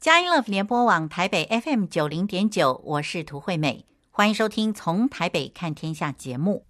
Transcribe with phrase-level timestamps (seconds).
[0.00, 6.64] 佳音乐联播网台北 FM 九零点九，我是涂惠美，欢迎收听《从台北看天下》节目。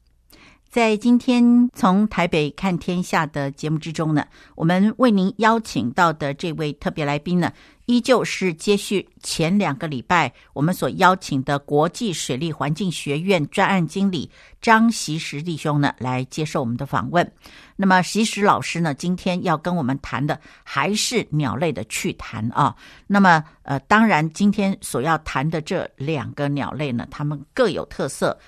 [0.68, 7.52] 在今天从台北看天下的节目之中呢，我们为您邀请到的这位特别来宾呢，
[7.86, 14.28] 依旧是接续前两个礼拜我们所邀请的国际水利环境学院专案经理
[14.60, 17.32] 张习实弟兄呢，来接受我们的访问。
[17.80, 22.76] 那么习时老师呢，今天要跟我们谈的还是鸟类的趣谈啊。
[23.06, 28.38] 那么呃，当然今天所要谈的这两个鸟类呢，它们各有特色。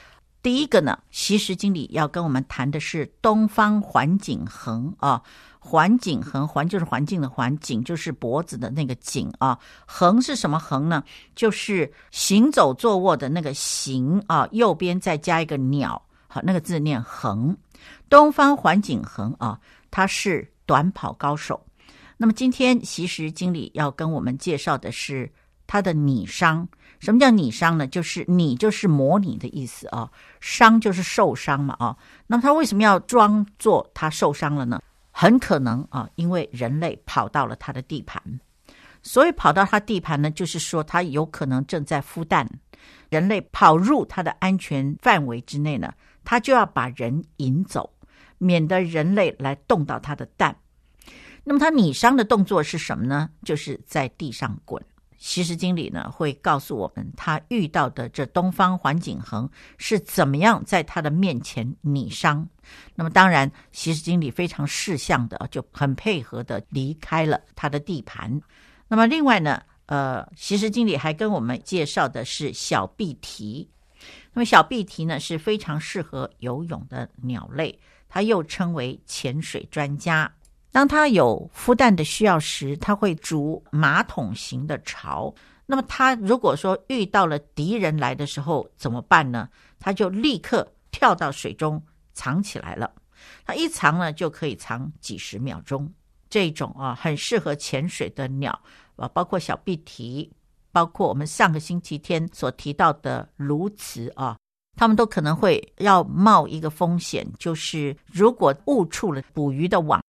[0.42, 5.22] 第一个呢，习时经理要跟我们谈的是东方环颈鴴啊，
[5.58, 11.02] 环颈鴴，环就是环境的环，颈就是脖子的那个颈啊，鴴是什么鴴呢？
[11.34, 17.56] 就是行走坐卧的那个行啊，右边再加一个鸟，好，那个字念鴴。
[18.12, 19.58] 东方环景恒啊，
[19.90, 21.64] 他是短跑高手。
[22.18, 25.32] 那么今天其实经理要跟我们介绍的是
[25.66, 26.68] 他的拟伤。
[27.00, 27.86] 什么叫拟伤呢？
[27.86, 30.10] 就是拟就是模拟的意思啊，
[30.42, 31.96] 伤就是受伤嘛啊。
[32.26, 34.82] 那么他为什么要装作他受伤了呢？
[35.10, 38.22] 很可能啊，因为人类跑到了他的地盘，
[39.02, 42.46] 所以跑到他地盘呢，就是说他有可能正在孵蛋。
[43.08, 47.90] 人类跑入他的安全范围之内呢，他就要把人引走，
[48.42, 50.56] 免得人类来动到他的蛋。
[51.44, 53.30] 那么他拟伤的动作是什么呢？
[53.44, 54.84] 就是在地上滚。
[55.18, 62.48] 锡时经理呢会告诉我们，他遇到的这东方环颈鴴是怎么样在他的面前拟伤。
[62.96, 68.40] 那么当然，锡时经理非常识相的就很配合的离开了他的地盘。
[68.88, 73.68] 那么另外呢，呃，锡时经理还跟我们介绍的是小臂鹈。
[74.32, 77.78] 那么小臂鹈呢是非常适合游泳的鸟类，
[78.14, 80.30] 它又称为潜水专家。
[80.70, 85.34] 当它有孵蛋的需要时，它会筑马桶型的巢。
[85.64, 89.48] 那么，它如果说遇到了敌人来的时候怎么办呢？
[89.78, 92.92] 它就立刻跳到水中藏起来了。
[93.46, 95.90] 它一藏呢，就可以藏几十秒钟。
[96.28, 98.62] 这种啊，很适合潜水的鸟
[98.96, 100.30] 啊，包括小臂鹈，
[100.70, 104.36] 包括我们上个星期天所提到的鸬鹚啊，
[104.76, 110.02] 他们都可能会要冒一个风险，就是如果误触了捕鱼的网。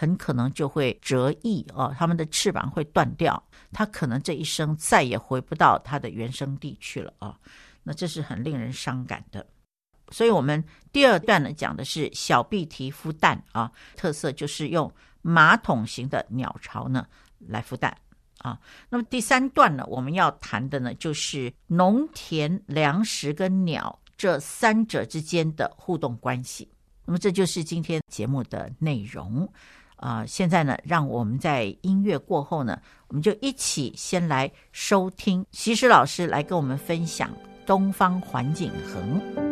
[0.00, 3.42] 很可能就会折翼哦，他们的翅膀会断掉，
[3.72, 7.36] 它可能这一生再也回不到它的原生地去了啊。
[7.82, 9.44] 那这是很令人伤感的。
[10.12, 10.62] 所以，我们
[10.92, 14.88] 第二段呢讲的是小臂提孵蛋啊，特色就是用
[15.20, 17.04] 马桶型的鸟巢呢
[17.40, 17.92] 来孵蛋
[18.38, 18.56] 啊。
[18.88, 26.68] 那么第三段呢，我们要谈的呢就是农田、粮食跟鸟这三者之间的互动关系。
[27.06, 29.50] 那么这就是今天节目的内容。
[29.96, 37.30] 啊、呃，现在呢，让我们在音乐过后呢，我们就一起先来收听其实老师来跟我们分享
[37.66, 39.47] 东方环境恒。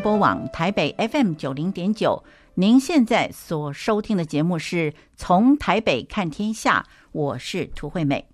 [0.00, 2.24] 播网台北 FM 九零点九，
[2.54, 8.26] 您现在所收听的节目是从台北看天下，我是涂惠美。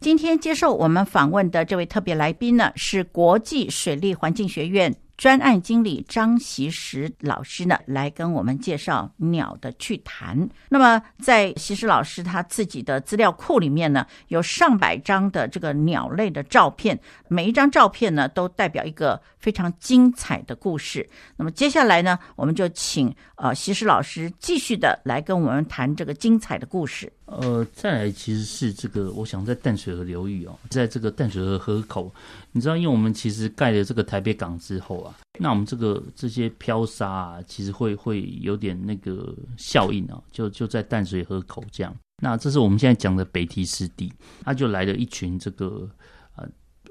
[0.00, 10.48] 今天接受我们访问的这位特别来宾呢，是国际水利环境学院专案经理张习实老师呢，来跟我们介绍鸟的趣谈。
[10.68, 16.98] 那么，在习实老师他自己的资料库里面呢，有上百张的这个鸟类的照片，
[17.28, 21.08] 每一张照片呢，都代表一个非常精彩的故事。
[21.36, 27.12] 那么接下来呢，我们就请呃习实老师继续的来跟我们谈这个精彩的故事。
[27.40, 32.12] 呃，再来其实是这个，我想在淡水河流域哦，在这个淡水河河口，
[32.52, 41.94] 你知道，因为我们其实盖了这个台北港之后啊，那我们这个这些漂沙啊，其实会会有点那个效应啊，就就在淡水河口这样。
[42.22, 44.12] 那这是我们现在讲的北堤湿地，
[44.44, 45.88] 它就来了一群这个。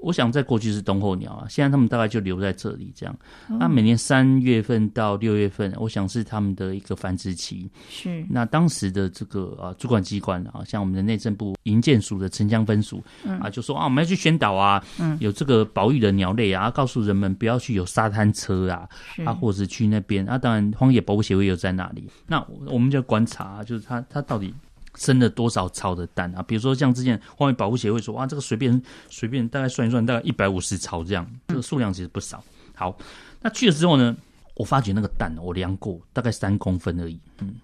[0.04, 3.16] 我想在过去是冬候鸟啊，现在他们大概就留在这里这样。
[3.48, 7.70] 那每年三月份到六月份，我想是他们的一个繁殖期。
[7.90, 8.26] 是。
[8.30, 13.02] 那当时的这个啊主管机关啊，像我们的内政部营建署的城乡分署
[13.40, 14.84] 啊，就说啊我们要去宣导啊，
[15.20, 18.88] 有这个保育的鸟类啊，告诉人们不要去有沙滩车啊，
[19.26, 20.38] 啊或者去那边啊。
[20.38, 22.10] 当然荒野保护协会又在那里。
[22.28, 24.54] 那我们就观察，就是他他到底
[24.96, 26.42] 生了多少巢的蛋啊？
[26.42, 32.44] 比如说像之前荒野保护协会说，哇，这个随便随便大概算一算，大概一百五十巢这样，这个数量其实不少。
[32.76, 32.98] 好，
[33.42, 34.16] 那去了之后呢，
[34.56, 37.56] 我发觉那个蛋我量过，大概三公分而已，嗯，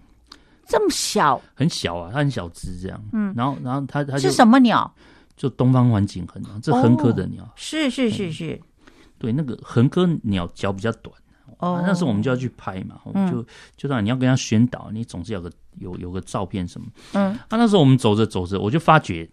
[0.66, 4.92] 这么小，很小啊，它很小只这样，嗯，然后然后它它是什么鸟？
[5.36, 11.14] 就东方环颈鴴啊，这恒科的鸟，哦、是是是是、嗯，对，那个恒科鸟脚比较短。
[11.60, 13.46] 哦，那时候我们就要去拍嘛，我们就
[13.76, 16.86] 就让你要跟他宣导，你总是有个有有个照片什么。
[17.12, 19.28] 嗯，啊，那时候我们走着走着，我就发觉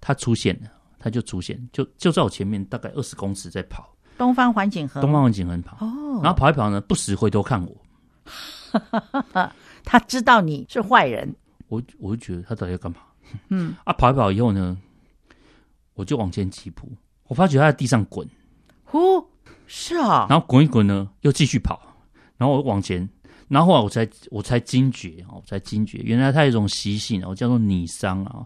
[0.00, 3.88] 他出现了，他就出现，就就在我前面大概二十公尺在跑。
[4.18, 5.76] 东方环颈鴴，东方环颈鴴跑。
[5.84, 7.76] 哦，然后跑一跑呢，不时回头看我。
[9.84, 11.34] 他知道你是坏人。
[11.68, 12.98] 我我就觉得他到底要干嘛？
[13.48, 14.76] 嗯，啊，跑一跑以后呢，
[15.94, 16.90] 我就往前几步，
[17.28, 18.28] 我发觉他在地上滚。
[18.84, 19.26] 呼。
[19.74, 21.80] 是啊，然后滚一滚呢，又继续跑，
[22.36, 23.08] 然后我往前，
[23.48, 28.44] 然后后来我才我才惊觉哦，我才惊觉，原来它有一种习性哦，叫做拟伤啊，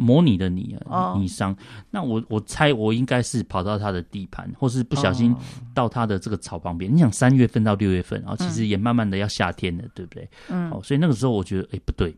[0.00, 1.56] 模拟的拟啊，拟伤。
[1.92, 5.32] 那我我猜我应该是跑到它的地盘，或是不小心
[5.72, 6.92] 到它的这个草旁边。
[6.92, 10.28] 你想三月份到六月份，然后其实也慢慢的要夏天了，对不对？
[10.48, 12.12] 嗯，哦，所以那个时候我觉得，哎，不对，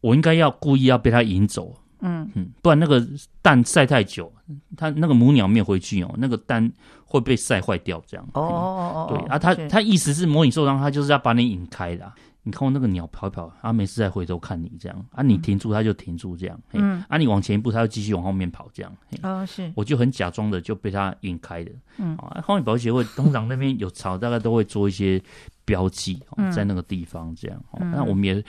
[0.00, 1.76] 我应该要故意要被它引走。
[2.04, 3.00] 嗯嗯，不然那个
[3.40, 4.32] 蛋晒太久，
[4.76, 6.68] 它那个母鸟没有回去哦，那个蛋
[7.12, 8.02] 会被晒坏掉。
[8.06, 12.10] 这样哦哦哦，对啊，他他意思是模拟受伤，他就是要把你引开的。
[12.44, 18.92] 你看我那个鸟跑一跑，它没事再回头看你这样啊，你停住它就停住这样，嗯啊，你往前一步它就继续往后面跑这样。
[19.22, 21.70] 哦，是，我就很假装的就被它引开的。
[21.98, 25.22] 嗯啊，荒野保护协会通常那边有草，大概都会做一些
[25.64, 26.20] 标记
[26.52, 27.62] 在那个地方这样。
[27.78, 28.42] 那我们也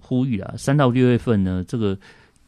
[0.00, 1.96] 呼吁啊，三到六月份呢，这个。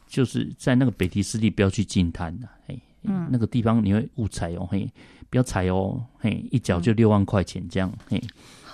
[0.09, 4.91] 就是在那个北堤湿地不要去净滩的，嘿，嗯，那个地方你会误踩哦，嘿，
[5.29, 8.21] 不要踩哦，嘿，一脚就六万块钱这样，嘿，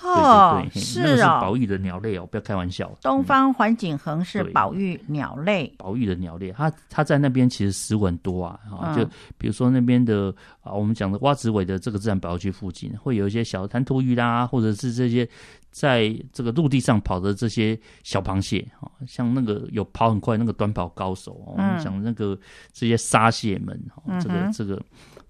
[0.02, 2.90] 哦，对对对，是啊，那个是保育的鸟类哦，不要开玩笑。
[3.02, 9.04] 东方环景恒是保育鸟类，保育的鸟类，它它在那边其实食物很多啊，啊，就
[9.36, 15.28] 比如说那边的啊，我们讲的蛙子尾的这个自然保护区附近，会有一些小弹涂鱼啦，或者是这些。
[15.72, 22.34] 在这个陆地上跑的这些小螃蟹啊，像那个有跑很快那个短跑高手，我们讲那个
[22.72, 23.78] 这些沙蟹们，
[24.18, 24.80] 这个这个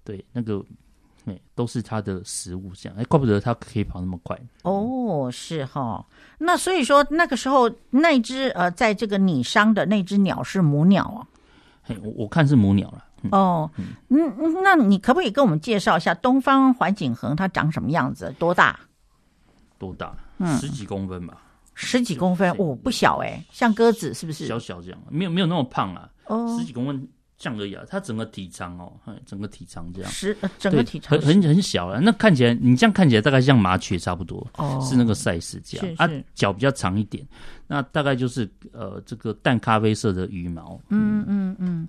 [0.05, 0.63] 对那个
[1.27, 4.35] 哎都是它的食物，这样哎，怪不得它可以跑那么快。
[4.63, 6.05] 哦，是哈，
[6.39, 11.27] 那所以说那个时候那只呃，在这个拟伤的那只鸟是母鸟啊？
[11.83, 13.03] 嘿，我我看是母鸟了。
[13.31, 13.69] 哦，
[14.09, 18.33] 嗯，那你可不可以跟我们介绍一下东方环颈鴴它长什么样子？
[18.39, 18.79] 多大？
[19.77, 20.15] 多大？
[20.37, 21.41] 嗯十几公分吧，嗯、
[21.73, 24.45] 十几公分哦，不小哎，像鸽子是不是？
[24.45, 26.07] 小小这样，没有没有那么胖啊。
[26.25, 27.07] 哦，十几公分
[27.37, 27.83] 这样而已啊。
[27.87, 28.91] 它整个体长哦，
[29.25, 31.99] 整个体长这样，十整个体长很很很小了。
[32.01, 35.87] 那看起来，你这样看起来大概像麻雀差不多，哦，是那个 size 这样。
[35.87, 37.25] 是是啊，脚比较长一点，
[37.67, 40.81] 那大概就是呃这个淡咖啡色的羽毛。
[40.89, 41.87] 嗯嗯嗯，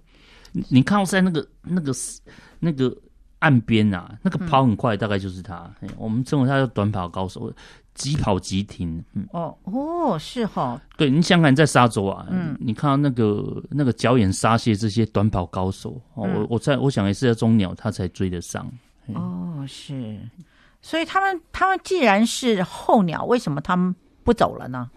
[0.52, 1.92] 你你看在那个那个
[2.58, 2.96] 那个
[3.38, 5.70] 岸边啊，那个跑很快，大概就是它。
[5.80, 7.52] 嗯、我们称为它叫短跑高手。
[7.98, 18.70] 即跑即停，嗯，哦哦，是哈，对，你想想在沙洲啊，嗯，你看到那个那个脚眼沙蟹这些短跑高手，哦，我我在我想也是在中鸟，它才追得上。
[19.14, 20.16] 哦，是，
[20.80, 23.92] 所以他们他们既然是候鸟，为什么他们
[24.22, 24.88] 不走了呢？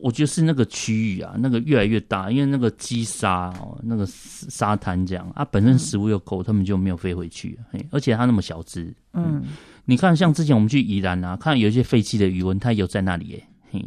[0.00, 7.58] 我觉得是那个区域啊，那个越来越大，因为那个积沙哦，那个沙滩这样啊，本身食物又够，他们就没有飞回去，
[7.90, 9.42] 而且它那么小只，嗯。
[9.90, 13.82] 你看，像之前我们去宜兰啊，看有一些废弃的鱼塭，它有在那里耶，嘿，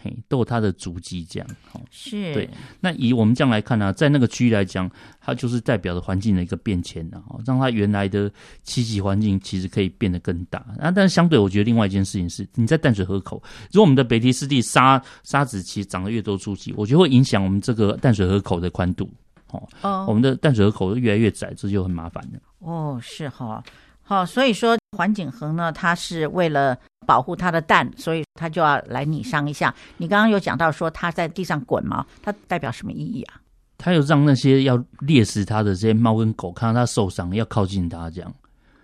[0.00, 1.48] 嘿，都有它的足迹，这样，
[1.90, 2.48] 是，对。
[2.78, 4.88] 那以我们这样来看呢、啊，在那个区域来讲，
[5.20, 8.30] 它就是代表着环境的一个变迁然后让它原来的
[8.64, 10.60] 栖息环境其实可以变得更大。
[10.78, 19.10] 啊，但是相对，我觉得另外一件事情是，你在淡水河口，如果我们的北堤湿地沙沙子其实长得越多足迹，我觉得会影响我们这个淡水河口的宽度，
[19.50, 22.38] 哦，哦，我们的淡水河口越来越窄，这就很麻烦了。
[22.60, 23.60] 哦，是哈。
[24.04, 29.74] 好，所以说环景恒呢，他是为了保护他的蛋，所以他就要来拟伤一下。
[29.96, 33.40] 你刚刚有讲到说他在地上滚嘛，它代表什么意义啊？
[33.78, 38.32] 他有让那些要猎食他的这些猫跟狗看到他受伤，要靠近他这样。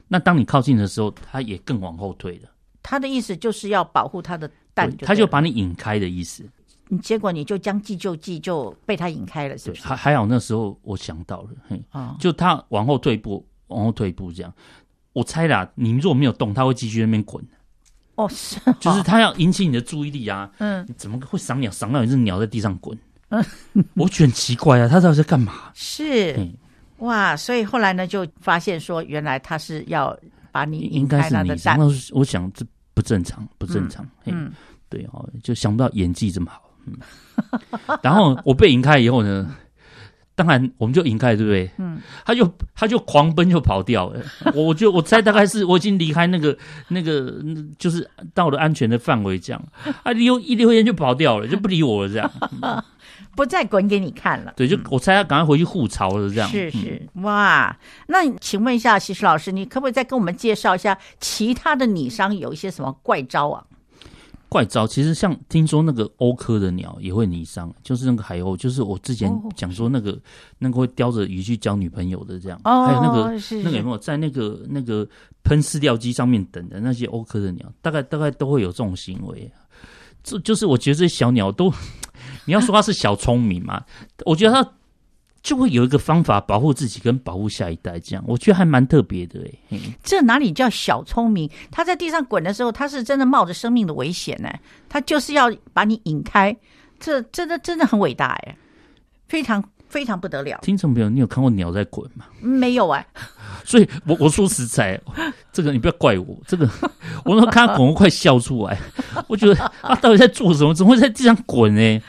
[0.09, 2.49] 那当你靠近的时候，他也更往后退了。
[2.83, 6.43] 他的意思就是要保护他的蛋，他就把你引开的意思。
[6.89, 9.83] 你结果你就将计就计，就被他引开了，是不是？
[9.83, 14.51] 还还好那时候我想到了，嘿，哦、就他往后退一步，往后退一步这样。
[15.19, 17.45] 我猜啦，你如果没有动，它会继续在那边滚。
[18.15, 20.49] 哦，是哦，就是它要引起你的注意力啊。
[20.59, 22.97] 嗯，怎么会赏鸟赏到一只鸟在地上滚？
[23.31, 23.45] 嗯，
[23.95, 25.73] 我觉得很奇怪啊，它到底在干嘛？
[25.75, 26.55] 是，嗯、
[26.99, 30.17] 哇，所以后来呢，就发现说，原来它是要
[30.53, 31.51] 把你引开是你，
[32.13, 34.05] 我想这不正常，不正常。
[34.25, 34.53] 嗯，嗯
[34.89, 36.71] 对哦，就想不到演技这么好。
[36.87, 36.97] 嗯，
[38.03, 39.55] 然后我被引开以后呢，
[40.39, 41.69] 当然我们就引开，对不对？
[41.79, 44.23] 嗯，他就他就狂奔就跑掉了。
[44.55, 47.35] 我就我猜大概是我已经离开那个那个，
[47.77, 49.61] 就是到了安全的范围，这样
[50.05, 52.31] 啊溜一溜烟就跑掉了，就不理我了，这样。
[52.63, 52.81] 嗯
[53.35, 54.53] 不再滚给你看了。
[54.57, 56.49] 对，就我猜他赶快回去护巢了，这样。
[56.49, 57.77] 是是，哇，
[58.09, 63.63] 那请问一下，西施老师，你可不可以再跟我们介绍一下其他的女商有一些什么怪招啊？
[64.49, 70.19] 怪招，其实像听说那个欧科的鸟也会拟伤，就是那个海鸥，就是我之前讲说那个、哦、
[70.59, 72.59] 那个会叼着鱼去交女朋友的这样。
[72.65, 75.07] 哦，还有那个那个有没有在那个那个
[75.43, 79.51] 喷饲料机上面等的那些欧科的鸟，大概大概都会有这种行为。
[80.23, 81.73] 这就是我觉得这些小鸟都。
[82.45, 83.83] 你要说它是小聪明嘛？
[84.25, 84.69] 我觉得它
[85.43, 89.41] 就会有一个方法保护自己跟保护下一代，这样我觉得还蛮特别的
[89.71, 89.79] 哎。
[90.03, 91.51] 这哪里叫小聪明？
[91.71, 94.51] 他在地上滚的时候，他是真的冒着生命的危险呢。
[94.89, 96.55] 他就是要把你引开，
[96.99, 98.57] 这真的真的很伟大哎，
[99.29, 100.59] 非常非常不得了。
[100.63, 102.27] 听众朋友，你有看过鸟在滚吗？
[102.41, 103.07] 没有哎。
[103.65, 105.01] 所以我我说实在，
[105.53, 106.69] 这个你不要怪我，这个
[107.25, 108.79] 我那看它滚，我快笑出来。
[109.29, 110.75] 我觉得他到底在做什么？
[110.75, 112.03] 怎么会在地上滚呢？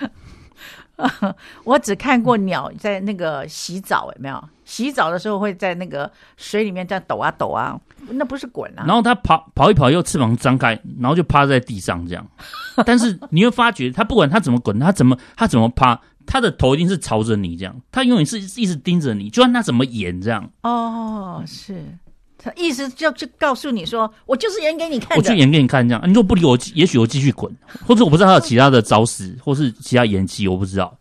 [1.63, 4.43] 我只看过鸟在那个洗澡，有没有？
[4.65, 7.79] 洗澡的时候会在那个水里面这样抖啊抖啊，
[8.11, 8.83] 那不是滚啊。
[8.85, 12.27] 然后它跑跑一跑，又翅膀张开，然后就趴在地上这样。
[12.85, 20.47] 但是你会发觉，它不管它怎么滚，它怎么它怎么趴，它的头一定是朝着你这样，它永远是一直盯着你，就算它怎么演这样。
[20.61, 21.83] 哦，是。
[22.41, 26.01] 他意思就就告诉你说，我就是演给你看的，我就演给你看这样。
[26.05, 27.53] 你如果不理我，也许我继续滚，
[27.85, 30.97] 或者我不知道他有其他的招式，或是其他演技，我不知道。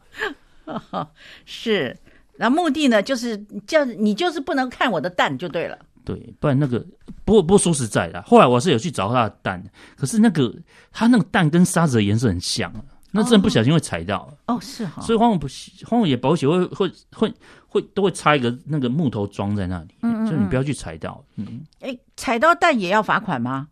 [1.47, 1.97] 是，
[2.37, 5.79] 那目的呢，就是叫你就是不能看我的蛋就对了。
[6.05, 6.85] 对，不然那个
[7.25, 9.63] 不过不过说实在的，后来我是有去找他的蛋，
[9.97, 10.53] 可是那个
[10.91, 12.73] 他那个蛋跟沙子的颜色很像。
[13.19, 14.33] 那真的不小心会踩到。
[14.47, 15.39] 哦，是哈，所以荒野
[15.85, 17.35] 荒野保险会会会
[17.67, 23.69] 会都会插一个那个木头桩在那里，嗯，就你不要去踩到，嗯，哎，踩到蛋也要罚款吗？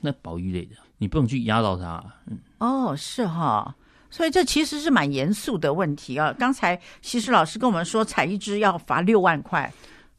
[0.00, 3.74] 那保育类的，你不能去压到它，嗯，哦，是哈，
[4.10, 6.34] 所以这其实是蛮严肃的问题啊。
[6.38, 9.72] 刚才西施老师跟我们说，踩一只要罚六万块。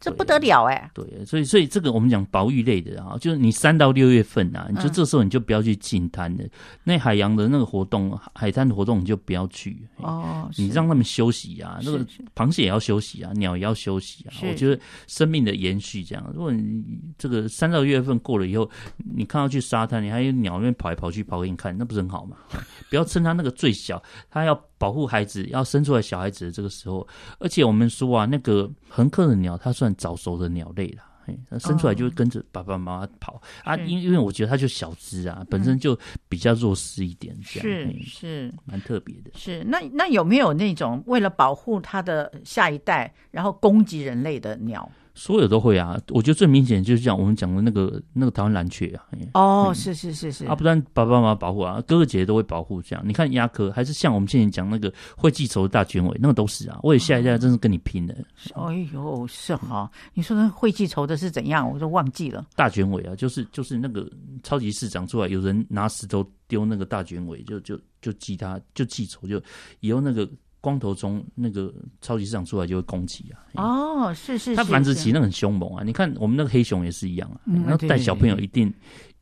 [0.03, 0.91] 这不得了哎、欸！
[0.93, 6.43] 对，所以所以这个我们讲保育类的啊，就是你三到六月份啊，你就这时候你就不要去净滩的，
[6.83, 10.49] 那海洋的那个活动，海滩的活动你就不要去哦。
[10.57, 12.05] 你让他们休息啊，那个
[12.35, 14.33] 螃蟹也要休息啊，鸟也要休息啊。
[14.43, 16.83] 我觉得生命的延续这样，如果你
[17.17, 18.69] 这个三到六月份过了以后，
[19.15, 22.35] 你看到去沙滩，你还有鸟那边跑来跑去跑给你看，那不是很好吗？
[22.89, 24.59] 不要趁它那个最小，它要。
[24.83, 27.07] 保护孩子要生出来小孩子的这个时候，
[27.39, 31.03] 而且我们说啊，那个横科的鸟，它算早熟的鸟类了，
[31.49, 33.77] 它生出来就会跟着爸爸妈妈跑、哦、啊。
[33.77, 35.97] 因因为我觉得它就小只啊，本身就
[36.27, 39.31] 比较弱势一点，这样是是蛮特别的。
[39.35, 44.91] 是那那有没有那种为了保护它的下一代，然后攻击人类的鸟？
[45.15, 49.05] 所有都会啊，我觉得最明显就是讲我们讲的那个那个台湾蓝雀啊。
[49.33, 52.81] 哦，嗯、是是是是，啊，不但爸爸妈妈保护啊，哥哥姐姐都会保护。
[52.81, 56.79] 这样，你看鸭科，还是像我们现在讲那个会记仇的大卷尾，那个都是啊。
[56.83, 58.15] 为了下一代，真是跟你拼的。
[58.55, 61.69] 哎呦，是哈，你说那会记仇的是怎样？
[61.69, 62.47] 我都忘记了。
[62.55, 64.09] 大卷尾啊，就是就是那个
[64.41, 69.41] 超级市长出来，有人拿石头丢那个大卷尾，就就就记他，就记仇，就
[69.79, 70.27] 以后那个。
[70.63, 73.61] 光头中那个超级市场出来就会攻击啊！
[73.61, 75.83] 哦，是是，是，它繁殖期那很凶猛啊！
[75.83, 78.73] 你看我们那个黑熊也是一样啊，然后带小朋友一定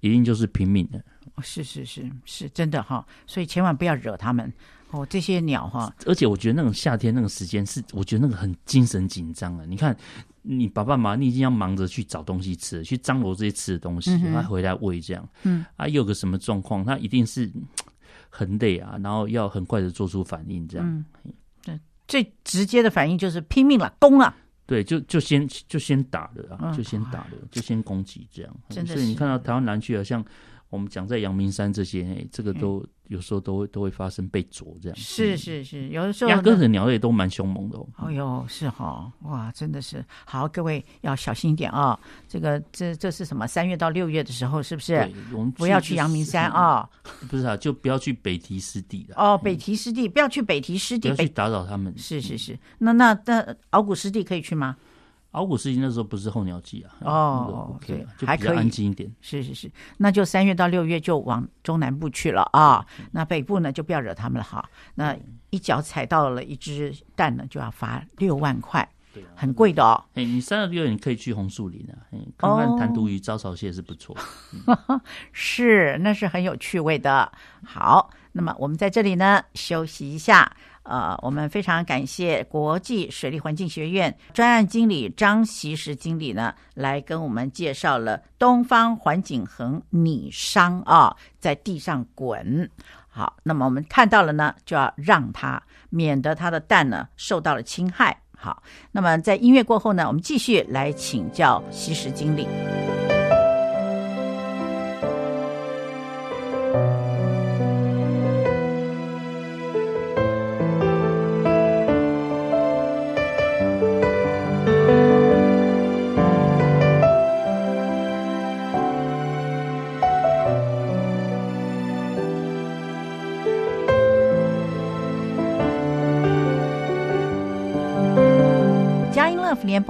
[0.02, 1.04] 一定就是拼命的。
[1.42, 4.54] 是是是是真的哈，所以千万不要惹他们
[4.92, 5.04] 哦。
[5.10, 9.66] 这些鸟哈，而且我觉得那种夏天那个时间是，我觉得那个很精神紧张啊！
[9.68, 9.98] 你看
[10.44, 17.52] 你爸爸妈妈，你已经要忙着去找东西吃，去张罗这些吃的东西，他、嗯、回来喂这样，嗯啊，又有个什么状况，他一定是。
[18.32, 21.06] 很累啊，然后要很快的做出反应，这样。
[21.24, 21.34] 嗯，
[21.64, 24.34] 对，最直接的反应就是拼命了，攻了。
[24.66, 28.56] 对，就就先就先打了啊，就先打了，就先攻击这样。
[28.70, 30.26] 真的，所以你看到台湾南区好，像。
[30.72, 34.98] 我们讲在阳明山这些，哎，这个都、嗯、有时候都会都会发生被啄这样。
[34.98, 36.32] 是是是，有的时候。
[36.32, 37.86] 鸭科的鸟类都蛮凶猛的哦。
[37.98, 42.00] 哎呦，是哈，哇，真的是好，各位要小心一点啊、哦。
[42.26, 43.46] 这个这这是什么？
[43.46, 44.96] 三月到六月的时候，是不是？
[45.34, 46.90] 我们不要去阳明山啊、哦。
[47.30, 49.16] 不是啊，就不要去北堤湿地了。
[49.18, 51.94] 哦，北堤湿地，不要去北堤湿地，不要去打扰他们。
[51.98, 54.78] 是是是，那那那鳌鼓湿地可以去吗？
[55.32, 59.10] 鳌鼓湿地那时候不是候鸟季啊，哦，OK，还可以安静一点。
[59.22, 62.86] 是是是，那就三月到六月就往中南部去了啊。
[63.12, 64.64] 那北部呢就不要惹他们了哈。
[64.96, 65.16] 那
[65.50, 70.04] 一脚踩到了一只蛋呢，就要罚六万块，对，很贵的哦。
[70.16, 71.96] 哎，你三到六月你可以去红树林啊，
[72.38, 74.14] 看看弹涂鱼、招潮蟹是不错。
[75.32, 77.32] 是，那是很有趣味的。
[77.64, 80.52] 好，那么我们在这里呢休息一下。
[80.84, 92.70] 呃，我们非常感谢国际水利环境学院专案经理张锡时经理呢，来跟我们介绍了东方环景恒拟商啊，在地上滚。
[93.08, 98.18] 好，那么我们看到了呢，就要让它，免得它的蛋呢受到了侵害。
[98.36, 102.48] 好，那么在音乐过后呢，我们继续来请教锡时经理。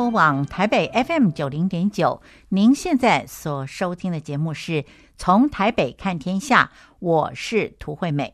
[0.01, 4.83] 播网台北 FM 九零点九，您现在所收听的节目是
[5.15, 8.33] 从台北看天下，我是涂惠美。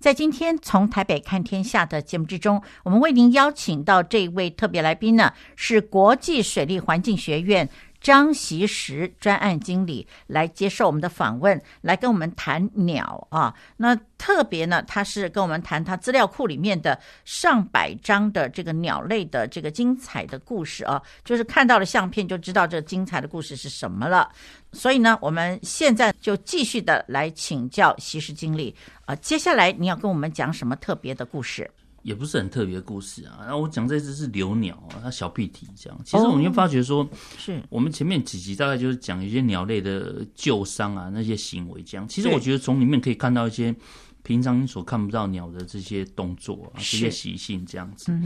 [0.00, 7.68] 在今天从台北看天下的节目之中，我们为您邀请到这位特别来宾呢，是国际水利环境学院。
[8.06, 13.52] 张习石专案经理来接受我们的访问，来跟我们谈鸟啊。
[13.76, 24.30] 那特别呢，他是跟我们谈他资料库里面的上百张的这个鸟类的这个精彩的故事啊，就是看到了相片就知道这精彩的故事是什么了。
[24.70, 28.72] 所以呢，我们现在就继续的来请教锡时经理
[29.04, 31.68] 啊，接下来你要跟我们讲什么特别的故事？
[32.06, 33.38] 也不是很特别的故事啊。
[33.40, 36.00] 然后我讲这只是留鸟啊，它小屁体这样。
[36.04, 42.06] 其实我们就发觉说，是我们前面几集大概就是讲一些鸟类的旧伤啊，那些行为这样。
[42.06, 43.74] 其实我觉得从里面可以看到一些
[44.22, 48.16] 平常你所看不到鸟的这些动作啊，这些习性这样子。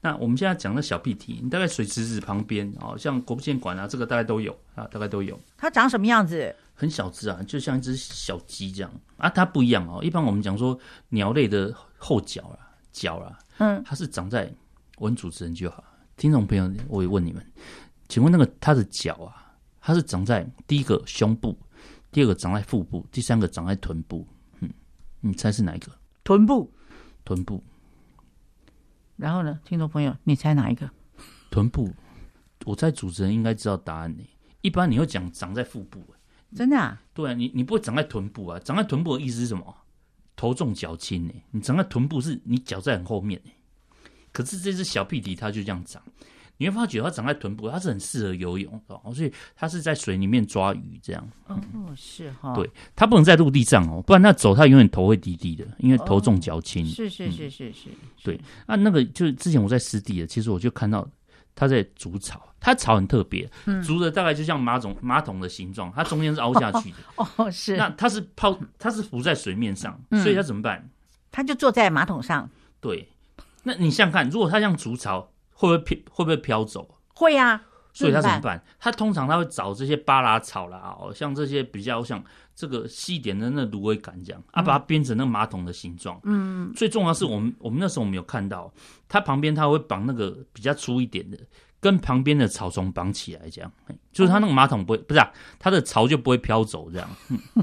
[0.00, 5.36] 那我们现在讲的小屁体，你大概水池子旁边啊，像国父纪念馆啊，这个大概都有啊，大概都有。
[5.58, 6.54] 它长什么样子？
[6.76, 9.28] 很小只啊，就像一只小鸡这样啊。
[9.28, 10.00] 它不一样哦。
[10.04, 12.63] 一般我们讲说鸟类的后脚啊。
[12.94, 14.50] 脚啊，嗯，它是长在
[14.98, 15.84] 问主持人就好。
[16.16, 17.44] 听众朋友，我也问你们，
[18.08, 21.58] 请问那个它的脚啊，它是长在第一个胸部，
[22.12, 24.26] 第二个长在腹部，第三个长在臀部。
[24.60, 24.70] 嗯，
[25.20, 25.90] 你猜是哪一个？
[26.22, 26.72] 臀部，
[27.24, 27.62] 臀部。
[29.16, 30.88] 然后呢，听众朋友，你猜哪一个？
[31.50, 31.92] 臀部。
[32.64, 34.24] 我猜主持人应该知道答案呢。
[34.62, 36.00] 一般你会讲长在腹部，
[36.54, 37.02] 真的啊？
[37.12, 38.58] 对啊，你你不会长在臀部啊？
[38.60, 39.76] 长在臀部的意思是什么？
[40.36, 43.50] 头重脚轻呢，你长在臀部是你脚在很后面呢。
[44.32, 46.02] 可是这只小屁蹄它就这样长，
[46.56, 51.28] 你会发觉它长在臀部，它是很适合游泳的，所以它是在水里面抓鱼这样。
[51.46, 51.56] 哦，
[51.96, 52.52] 是哈。
[52.54, 56.84] 对，它不能在陆地上哦，不然它走它永远头会低低的，因为头重脚轻。
[56.84, 57.88] 是是是是是。
[58.24, 61.08] 对，那那个就是之前我在湿地的，其实我就看到
[61.54, 62.40] 它在筑巢。
[62.60, 63.46] 它巢很特别，
[63.84, 66.96] 煮的大概就像马桶马桶的形状，它中间是凹下去的。
[67.16, 67.76] 哦，是。
[67.76, 70.88] 那它是泡，它是浮在水面上，所以它怎么办？
[71.30, 72.48] 它就坐在马桶上。
[72.80, 73.10] 对。
[73.64, 75.98] 那你想想看，如果它像竹巢，会不会飘？
[76.10, 76.96] 会不会飘走？
[77.14, 77.64] 会呀。
[77.94, 78.62] 所以他怎么办？
[78.78, 82.22] 他通常他会找这些巴拉草啦，哦，像这些比较像
[82.54, 86.20] 这个细点的那芦苇杆这样，啊，把它编成那个马桶的形状。
[86.24, 86.70] 嗯。
[86.74, 88.70] 最重要是，我们我们那时候我们有看到，
[89.08, 91.38] 它旁边它会绑那个比较粗一点的。
[91.80, 93.70] 跟旁边的草丛绑起来，这样，
[94.10, 97.08] 就是它那个马桶不会，不是啊，它的巢就不会飘走，这样。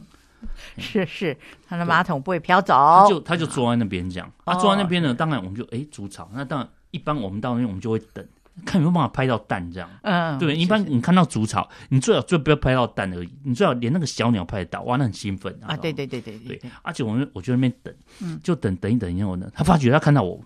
[0.78, 1.36] 是是，
[1.67, 4.32] 他的马桶不会飘走，他就他就坐在那边这样。
[4.44, 6.30] 啊坐在那边呢，当然我们就哎筑草。
[6.34, 8.24] 那当然，一般我们到那边我们就会等，
[8.65, 9.89] 看有没有办法拍到蛋这样。
[10.04, 15.76] 嗯，对，一般你看到竹草，你最好就不要拍到蛋而已，你最好连那个小鸟拍得到，哇，那很兴奋啊！
[15.78, 20.39] 对对对对对，而且我们我就在那边等，就等等一等以后呢，他发觉他看到我，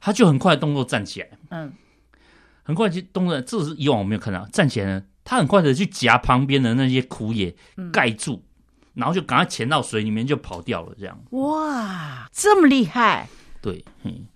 [0.00, 1.72] 他就很快的动作站起来，嗯。
[2.64, 4.46] 很快就动作，这是以往我没有看到。
[4.52, 7.56] 站起来呢，他很快的去夹旁边的那些枯叶
[7.90, 8.42] 盖住，嗯、
[8.96, 10.94] 然后就赶快潜到水里面就跑掉了。
[11.00, 13.26] 这样哇，这么厉害！
[13.62, 14.26] 对，嗯，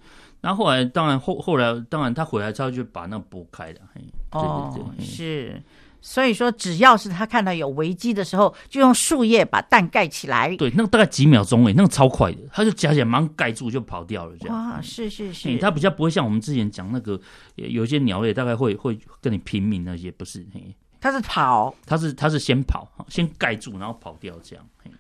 [0.43, 3.81] 然后后来当然后后来当然他回来之后就把那个拨开了。
[3.95, 4.03] 嘿，
[4.33, 5.63] 哦，对对对，是。
[6.05, 10.57] 所以说，只要是他看到有危机的时候，就用树叶把蛋盖起来。
[10.57, 14.37] 对，那个大概几秒钟诶，那个超快的，他就夹起来马上盖住就跑掉了。
[14.41, 17.21] 这样哇，是是是，他比较不会像我们之前讲那个，
[17.55, 20.45] 有一些鸟类大概会会跟你拼命那些，不是？
[20.53, 24.67] 嘿，他是跑，他是他是先跑，先盖住然后跑掉这样。
[24.83, 24.91] 嘿，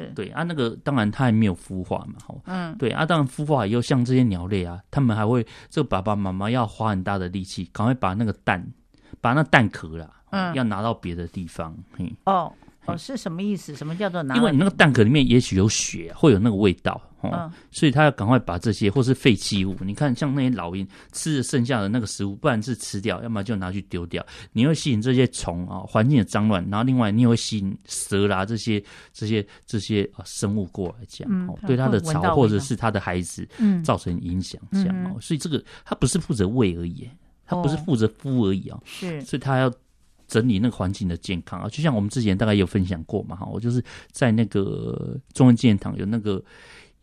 [0.00, 8.64] 是对啊，那个当然它还没有孵化嘛，哈，嗯，对啊，当然孵化以后，像这些鸟类啊，它们还会这个爸爸妈妈要花很大的力气，赶快把那个蛋，
[9.20, 10.10] 把那蛋壳啦。
[10.30, 11.72] 嗯，要拿到别的地方。
[12.24, 12.52] 哦
[12.86, 13.74] 哦，是什么意思？
[13.76, 14.34] 什么叫做拿？
[14.34, 17.00] 因为你那个蛋壳里面也许有血，会有那个味道。
[17.30, 24.24] 哦，嗯、所以他要赶快把这些或是废弃物，你看像那些老鹰吃的剩下的那个食物，不然是吃掉，要么就拿去丢掉。
[24.52, 28.82] 你会吸引这些虫啊，环境的脏乱，然后另外你也会吸引蛇啦这些
[29.12, 33.48] 这些这些啊生物过来，这样、嗯、对它的巢或者是它的孩子
[33.84, 35.18] 造成影响，这样哦。
[35.20, 37.08] 所以这个它不是负责喂而已，
[37.46, 39.72] 它不是负责孵而已啊，是，所以它要。
[40.26, 46.42] 整理那个环境的健康啊，就像我们之前大概有分享过嘛，哈，我就是在那个中央纪念堂有那个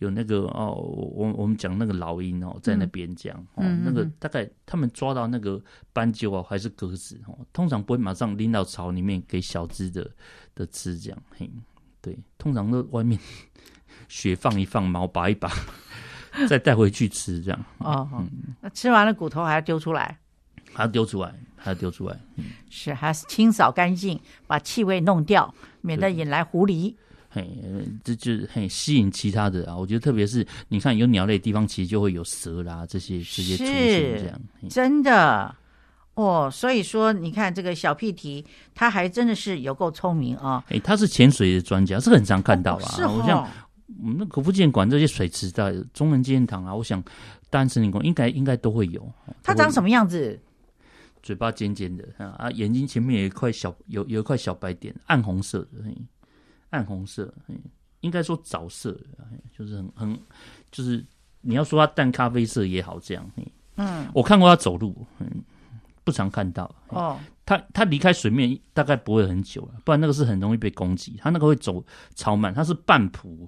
[0.01, 5.61] 有那个哦，我我们讲那个老鹰哦，在那边讲哦，那个大概他们抓到那个
[5.93, 10.09] 斑鸠啊，还是鸽子哦，通常不会马上拎到巢里面给小只的
[10.55, 11.47] 的吃，这样嘿，
[12.01, 13.19] 对，通常都外面
[14.07, 15.51] 血放一放，毛拔一拔，
[16.49, 17.65] 再带回去吃这样。
[17.77, 18.27] 哦，嗯，
[18.59, 20.17] 那吃完了骨头还要丢出来。
[20.73, 26.95] 还要丢出来，还要丢出来，嗯、是还是清扫干净，把气味弄掉，免得引来狐狸。
[27.33, 27.49] 嘿，
[28.03, 29.77] 这就是很吸引其他的啊！
[29.77, 34.41] 我觉得特别是你看有鸟类的地方，其实就会有蛇啦，这些这些出现这样。
[34.69, 35.55] 真的
[36.15, 40.61] 哦，所以说你看这个小屁蹄，它还真的是有够聪明啊！
[40.67, 42.83] 哎，他是潜水的专家，是很常看到啊。
[42.83, 43.47] 哦、是哦，像
[44.01, 47.01] 我们那国父纪念馆这些水池在中人纪念堂啊，我想
[47.49, 49.09] 大安森林公园应该应该都会有。
[49.41, 50.37] 它长什么样子？
[51.23, 55.77] 嘴巴尖尖的啊，眼睛前面有一块小有有一块小白点，暗红色的，
[56.71, 57.33] 暗红色，
[58.01, 58.99] 应该说枣色，
[59.57, 60.19] 就是很很
[60.71, 61.05] 就是
[61.41, 63.25] 你要说它淡咖啡色也好，这样，
[63.75, 65.43] 嗯，我看过它走路，嗯，
[66.03, 73.47] 不常看到哦，它它离开水面大概不会很久了，不然那个是很容易被攻击，它那个会走超慢，它是半蹼，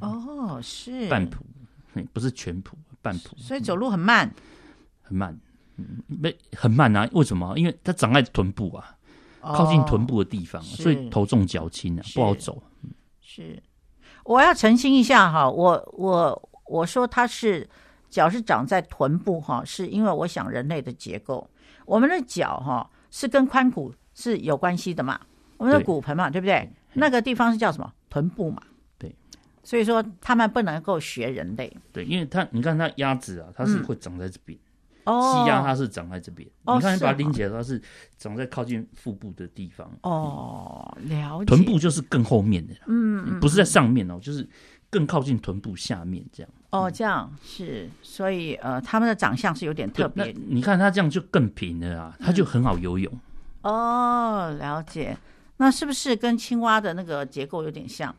[0.00, 1.36] 哦，是半蹼，
[2.12, 4.32] 不是全蹼，半蹼，所以走路很慢，
[5.02, 5.36] 很慢。
[5.76, 7.08] 嗯，没很慢啊？
[7.10, 7.58] 为什么？
[7.58, 8.93] 因为它长在臀部啊，
[9.52, 12.62] 靠近臀部的地方，所以头重脚轻啊，不好走。
[13.20, 13.62] 是，
[14.24, 17.68] 我要澄清一下哈，我我我说它是
[18.08, 21.48] 脚是长在臀部哈，是因为我想人类的结构，
[21.84, 25.20] 我们的脚哈是跟髋骨是有关系的嘛，
[25.56, 26.70] 我们的骨盆嘛，对不对？
[26.94, 27.92] 那个地方是叫什么？
[28.08, 28.62] 臀部嘛。
[28.96, 29.14] 对，
[29.64, 31.76] 所以说他们不能够学人类。
[31.92, 34.56] 对，因为它你看它鸭子啊，它是会长在这边。
[35.04, 37.80] 鸡鸭它是长在这边，哦、你看你把它拎起来，它是
[38.16, 39.90] 长在靠近腹部的地方。
[40.02, 41.44] 哦，了解。
[41.44, 44.48] 臀部就是更后面的，嗯，不是在上面哦，就是
[44.88, 46.50] 更靠近臀部下面这样。
[46.70, 50.34] 哦，这样是，所以呃，他们的长相是有点特别。
[50.48, 53.12] 你看它这样就更平了啊，它就很好游泳。
[53.62, 55.16] 嗯、哦，了解。
[55.58, 58.12] 那是不是跟青蛙的那个结构有点像？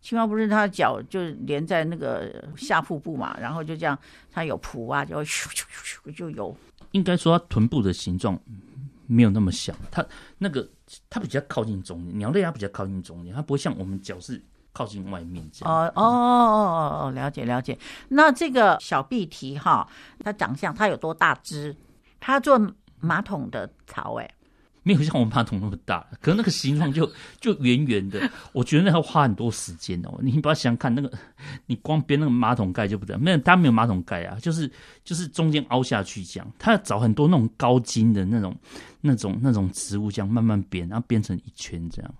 [0.00, 3.98] 青蛙不是它的脚就连在那个下腹部嘛，然后就这样，
[4.30, 6.56] 它有蹼啊，就咻咻咻咻就有。
[6.92, 8.38] 应该说它臀部的形状
[9.06, 10.04] 没有那么小，它
[10.38, 10.66] 那个
[11.10, 15.74] 它比较靠近中间，鸟类它比较靠近中间，它不会像我们脚是靠近外面这样。
[15.74, 17.78] 哦哦哦哦哦，了解了解。
[18.08, 19.86] 那这个小碧蹄哈，
[20.24, 21.76] 它长相它有多大只？
[22.20, 22.58] 它做
[23.00, 24.30] 马桶的槽哎。
[24.88, 27.06] 没有像我们马桶那么大，可是那个形状就
[27.38, 28.18] 就圆圆的，
[28.52, 30.18] 我觉得那要花很多时间哦。
[30.22, 31.12] 你不要想看那个，
[31.66, 34.70] 你光编那个马桶盖就不对，没有，它没有马桶盖啊，就是
[35.04, 38.56] 就是中间凹下去这样，它要找很多那种高筋的那种
[39.02, 42.14] 那种那种植物这样慢慢编，然后编成一圈这样。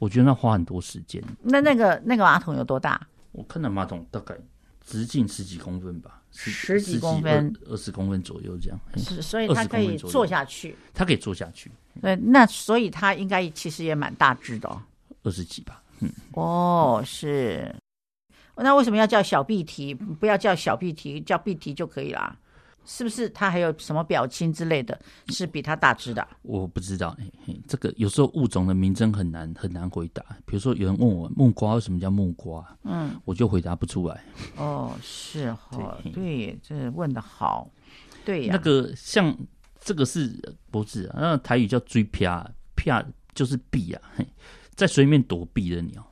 [0.00, 1.22] 我觉得那花很多时间。
[1.40, 3.00] 那那个那个马桶有多大？
[3.30, 4.34] 我看到马桶大概
[4.84, 6.18] 直径十几公分吧。
[6.34, 11.70] 十几公分，二十公分左右这样，是，所以它可以坐下去，它可以坐下去。
[12.00, 14.80] 对，那所以它应该其实也蛮大只的哦，
[15.24, 15.82] 二十几吧。
[16.00, 17.74] 嗯，哦，是。
[18.56, 19.92] 那为什么要叫小臂蹄？
[19.92, 22.34] 不要叫小臂蹄，叫臂蹄就可以了。
[22.84, 24.98] 是不是他还有什么表亲之类的？
[25.28, 26.26] 是比他大只的？
[26.42, 30.22] 我不知道，嘿嘿，这个有时候物种的名称很难很难回答。
[30.44, 34.24] 比如说有人问我木瓜为什么叫木瓜，嗯，我就回答不出来。
[34.56, 37.70] 哦，是哈，对，对，这问的好，
[38.24, 38.54] 对呀。
[38.54, 39.36] 那个像
[39.80, 40.32] 这个是
[40.70, 41.16] 不是啊？
[41.18, 44.02] 那台语叫追啪啪，就是避啊，
[44.74, 46.04] 在水面躲避的鸟。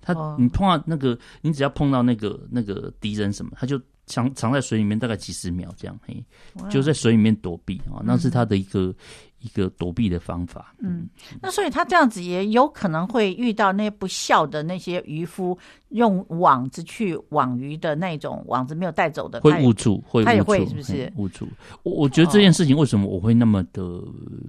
[0.00, 3.80] 它你碰到那个，你只要碰到那个那个敌人什么，它就。
[4.06, 6.24] 藏藏在水里面大概几十秒这样，嘿，
[6.70, 8.94] 就在水里面躲避啊，那是他的一个、嗯、
[9.40, 10.72] 一个躲避的方法。
[10.78, 11.08] 嗯，
[11.42, 21.48] 那所以他这样子也有可能会遇到那些不孝的那些渔夫用网子去网鱼的那种网子没有带走的，会误触，会他也会是不是误触？
[21.82, 24.00] 我我觉得这件事情为什么我会那么的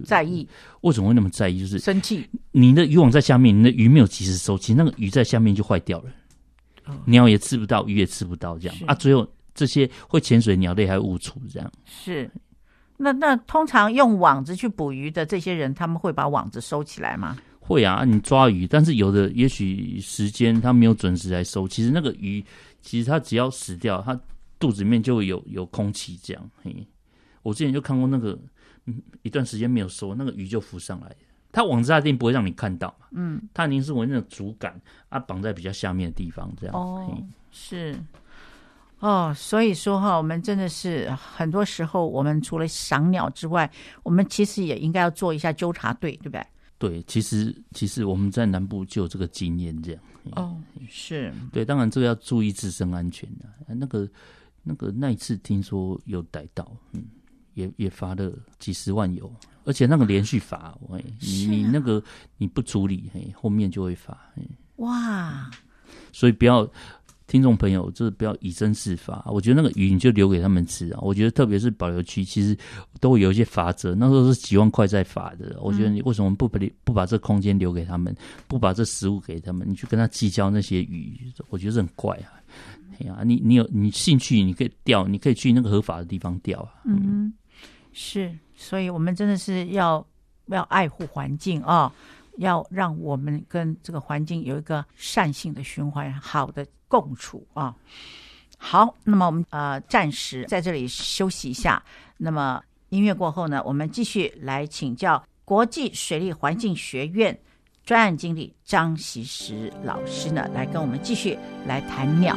[0.04, 0.48] 在意？
[0.82, 1.58] 为什么会那么在意？
[1.58, 6.12] 就是生气，你的渔网在下面，你的鱼没有及时收，其实那个鱼在下面就坏掉了，
[7.06, 9.28] 鸟也吃不到，鱼也吃不到，这样啊，最后。
[9.58, 12.30] 这些会潜水鸟类还误触这样是，
[12.96, 17.36] 那那通常用网子去捕鱼的这些人，他们会把网子收起来吗？
[17.58, 22.44] 会啊，你抓鱼，但是有的也许时间他没有准时来收，其实那个鱼，
[22.80, 24.18] 其实它只要死掉，它
[24.60, 26.50] 肚子里面就会有有空气这样。
[26.62, 26.86] 嘿，
[27.42, 28.38] 我之前就看过那个，
[28.84, 31.14] 嗯，一段时间没有收，那个鱼就浮上来，
[31.50, 36.74] 它网子一定不会让你看到嘛，嗯，它一定是我那种竹竿啊绑在比较下面的地方这样。
[36.74, 37.94] 哦，是。
[39.00, 43.70] 哦，所以说哈，我们真的是很多时候，我们除了赏鸟之外，
[44.02, 46.44] 我们其实也应该要做一下纠察队，对不对？
[46.78, 50.02] 对，其实其实我们在南部就有这个经验，这样。
[50.32, 50.56] 哦，
[50.88, 51.32] 是。
[51.52, 53.74] 对，当然这个要注意自身安全的。
[53.74, 54.08] 那个
[54.64, 57.04] 那个那一次听说有逮到，嗯，
[57.54, 59.32] 也也罚了几十万有，
[59.64, 62.02] 而且那个连续罚，喂，你你那个
[62.36, 64.18] 你不处理，嘿，后面就会罚。
[64.76, 65.48] 哇，
[66.12, 66.68] 所以不要。
[67.28, 69.22] 听众朋友，就是不要以身试法。
[69.26, 70.98] 我觉得那个鱼你就留给他们吃啊。
[71.02, 72.56] 我觉得特别是保留区，其实
[73.00, 73.94] 都会有一些法则。
[73.94, 75.56] 那时候是几万块在罚的。
[75.60, 78.16] 我觉得你为什么不把不把这空间留给他们，
[78.48, 79.68] 不把这食物给他们？
[79.68, 82.40] 你去跟他计较那些鱼，我觉得很怪啊。
[82.98, 86.80] 哎呀，你你有你兴趣，你可以钓，你可以去那个合法的地方钓啊。
[86.86, 87.30] 嗯，
[87.92, 90.04] 是，所以我们真的是要
[90.46, 91.92] 要爱护环境啊。
[92.38, 97.74] 要让我们跟这个环境有一个善性的循环，好的共处啊。
[98.58, 101.80] 好，那么我们呃暂时在这里休息一下。
[102.16, 107.38] 那么音乐过后呢，我们继续来请教国际水利环境学院
[107.84, 112.36] 专案经理张习石老师呢，来跟我们继续来谈鸟。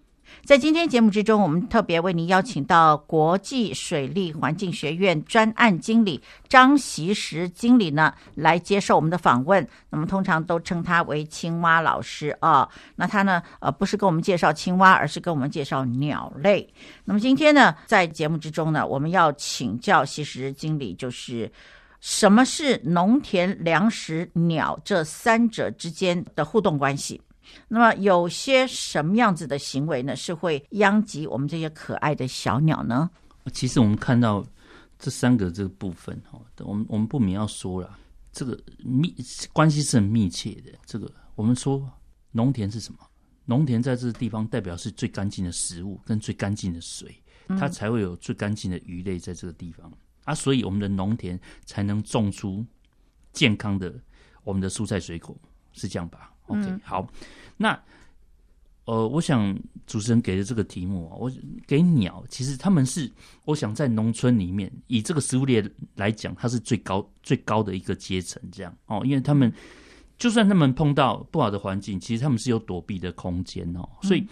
[0.43, 9.65] 在今天节目之中，我们特别为您邀请到国际水利环境学院专案经理张习石经理呢，来接受我们的访问。
[9.89, 12.67] 那么通常都称他为青蛙老师啊。
[12.95, 16.67] 那他呢，呃，不是跟我们介绍青蛙，而是跟我们介绍鸟类。
[17.05, 21.51] 那么今天呢，在节目之中呢，我们要请教锡时经理，就是
[21.99, 27.21] 什么是农田、粮食、鸟这三者之间的互动关系？
[27.67, 33.09] 那么有些什么样子的行为呢，是会殃及我们这些可爱的小鸟呢？
[33.53, 34.45] 其实我们看到
[34.99, 37.97] 这三个这个部分哈，我们我们不免要说了，
[38.31, 39.15] 这个密
[39.51, 40.71] 关系是很密切的。
[40.85, 41.89] 这个我们说
[42.31, 42.99] 农田是什么？
[43.45, 47.13] 农田在这个地方代表是最干净的食物跟最干净的水，
[47.59, 52.63] 它才会有最干净的鱼类在这个地方、嗯、啊，所以我们的农田才能种出
[53.33, 53.93] 健康的
[54.43, 55.35] 我们的蔬菜水果，
[55.73, 57.07] 是这样吧？OK，、嗯、好。
[57.57, 57.79] 那，
[58.85, 61.31] 呃，我想主持人给的这个题目啊，我
[61.67, 63.11] 给鸟，其实他们是，
[63.45, 69.53] 我想在农村里面，以这个食物链来讲，它是最高最高的一个阶层，这样哦，因为他们
[70.17, 74.27] 就算他们碰到不好的环境，其实他们是有躲避的空间哦，所以，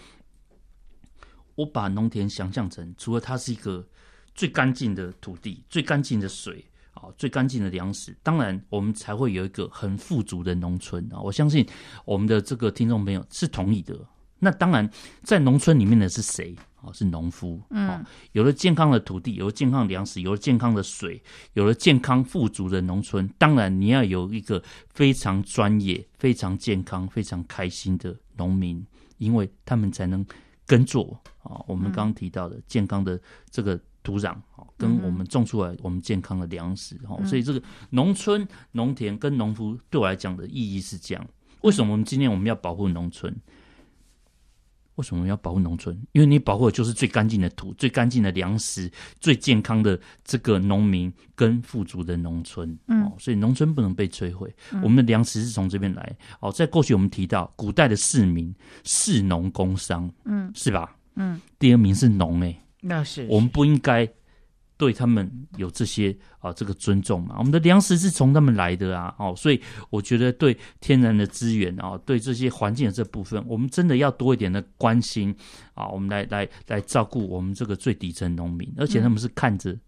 [1.54, 3.86] 我把农田想象成，除了它是一个
[4.34, 6.64] 最干净的土地、最干净的水。
[7.00, 11.18] 啊，最干净的粮食，当然我们才会有一个很富足的农村啊！
[11.18, 11.66] 我相信
[12.04, 13.98] 我们的这个听众朋友是同意的。
[14.38, 14.88] 那当然，
[15.22, 16.92] 在农村里面的是谁啊？
[16.92, 17.60] 是农夫。
[17.70, 21.22] 嗯，有了健康的土地，有了健康粮食，有了健康的水，
[21.54, 28.84] 有了健康富足的农村，当然你要有一个非常专业、非常健康、非常开心的农民，
[29.18, 30.24] 因为他们才能
[30.66, 31.62] 耕作啊。
[31.66, 33.18] 我们刚刚提到的健康的
[33.50, 33.80] 这个。
[34.02, 34.34] 土壤
[34.76, 41.26] 跟我们种出来我们健康的粮食哦，嗯、所以这个农村农田跟农夫对我来讲的意义是这样。
[41.62, 43.34] 为什么我们今天我们要保护农村？
[44.96, 45.98] 为什么要保护农村？
[46.12, 52.76] 因为你保护的就是最干净的土、最干净的粮食、最健康的这个农民跟富足的农村。
[52.86, 54.54] 嗯，所以农村不能被摧毁。
[54.82, 56.16] 我们的粮食是从这边来。
[56.40, 60.94] 哦，在过去我们提到古代的市民士农工商，嗯，是吧？
[61.14, 62.58] 嗯，第二名是农诶。
[62.80, 64.08] 那是我们不应该
[64.76, 67.36] 对他们有这些啊这个尊重嘛？
[67.38, 75.36] 我们的粮食是从他们来的啊，哦，所以我觉得对天然的资源啊，对这些环境的这部分，我们真的要多一点的关心
[75.74, 79.80] 啊，我们来来来照顾我们这个最底层农民，而且他们是看着、嗯、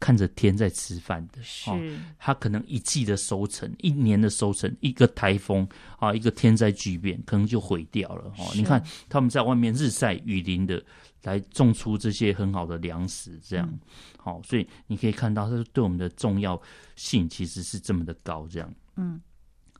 [0.00, 1.70] 看着天在吃饭的，是，
[2.18, 8.50] 他可能一季的收成，一年的收成，一个台风啊，一个天灾巨变，可能就毁掉了哦。
[8.54, 10.82] 你看他们在外面日晒雨淋的
[11.22, 13.68] 来种出这些很好的粮食，这样
[14.16, 16.60] 好，所以你可以看到它对我们的重要
[16.96, 18.74] 性其实是这么的高，这样。
[18.96, 19.20] 嗯，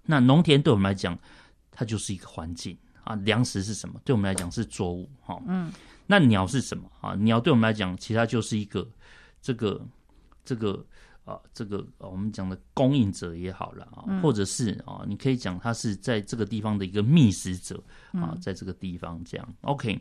[0.05, 1.19] 那农田对我们来讲，
[1.71, 2.77] 它就是一个环境。
[3.05, 3.99] 啊，粮食是什么？
[4.05, 5.73] 对我们来讲是作物，哈，嗯，
[6.07, 6.91] 那鸟是什么？
[7.01, 8.87] 啊，鸟对我们来讲，其实它就是一个
[9.41, 9.81] 这个
[10.49, 10.83] 这个。
[11.29, 17.79] 啊，这个我们讲的供应者也好了啊，或者是啊，你可以讲它是在这个地方的一个觅食者
[18.13, 19.47] 啊，在这个地方这样。
[19.61, 20.01] OK，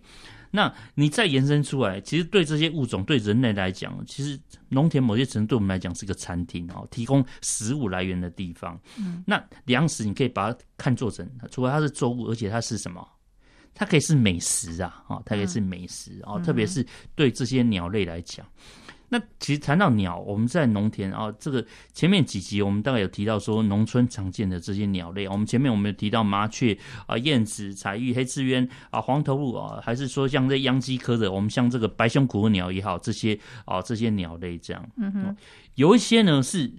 [0.49, 8.79] 那你再延伸出来，其实对这些物种、对人类来讲，其实农田某些程度对我们来讲是个餐厅哦，提供食物来源的地方。
[8.97, 13.05] 嗯，那粮食你可以把它看作成，除了它是作物，而且它是什么？
[13.73, 18.47] 它可以是美食啊，啊，它可以是美食啊，特别是对这些鸟类来讲。
[19.09, 35.35] 那其实谈到鸟，我们在农田啊，这个前面几集我们大概有提到说，农村常见的这些鸟类，我们前面我们有提到麻雀啊、燕子、彩玉、黑翅鸢啊、黄头鹭啊，还是说像这秧鸡科的，我们像这个白胸苦鸟也好，这些啊这些鸟类这样，嗯哼，
[35.75, 36.69] 有一些呢是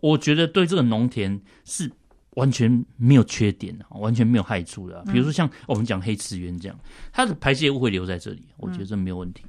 [0.00, 1.90] 我觉得对这个农田是
[2.36, 6.78] 完全没有缺点的，完全没有害处的，比如说像我们讲黑翅鸢这样，
[7.12, 9.44] 它的排泄物会留在这里，我觉得这没有问题。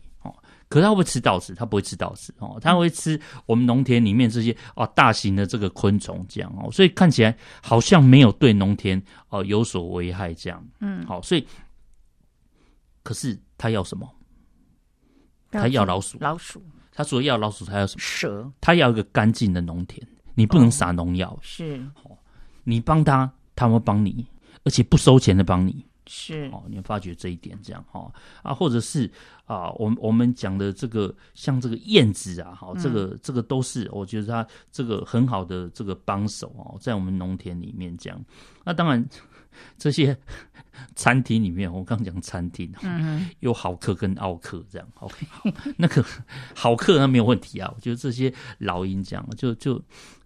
[0.69, 1.55] 可是它会不会吃稻子？
[1.55, 10.63] 它不会吃稻子哦，它会吃我们农田里面这些哦大型的这个昆虫这样哦，所以看起来好像没有对农田哦有所危害这样。
[10.79, 11.45] 嗯，好，所以
[13.01, 14.07] 可是它要什么？
[15.51, 16.63] 它要老鼠，老鼠。
[16.91, 18.01] 它除了要老鼠，它要什么？
[18.01, 18.51] 蛇。
[18.61, 20.05] 它要一个干净的农田，
[20.35, 21.35] 你不能撒农药。
[21.41, 22.15] 是，哦，
[22.63, 24.27] 你帮它，它会帮你，
[24.63, 25.83] 而且不收钱的帮你。
[26.11, 29.09] 是哦，你会发觉这一点这样哈啊，或者是
[29.45, 38.19] 啊，我们我们讲的这个像这个燕子啊，哈，这个这个都是我觉得它这个很好的这个帮手哦，在我们农田里面这样。
[38.65, 39.07] 那当然
[39.77, 40.17] 这些
[40.95, 45.27] 餐厅里面，我刚讲餐厅，嗯， 有好客跟奥客这样，OK，
[45.77, 46.03] 那个
[46.55, 49.79] 好客那没有问题啊，我觉得这些老鹰这样就就。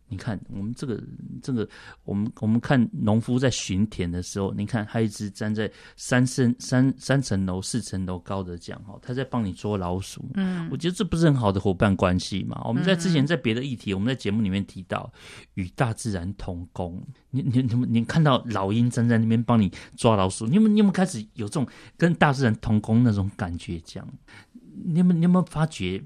[0.07, 1.01] 你看，我们这个
[1.41, 1.67] 这个，
[2.03, 10.23] 我们我们看农夫在巡田的时候，你看他一直站在三层三三层楼、四层楼高的这样哈，他在帮你捉老鼠。
[10.35, 12.61] 嗯，我觉得这不是很好的伙伴关系嘛？
[12.65, 15.11] 我们在之前在别的议题，我们在节目里面提到
[15.55, 17.03] 与大自然同工。
[17.31, 23.81] 你你你们你看到老鹰站在那边帮你抓老鼠，你们你有没有开始有这种跟大自然同工那种感觉？
[23.83, 24.07] 这样，
[24.85, 26.03] 你们你有没有发觉？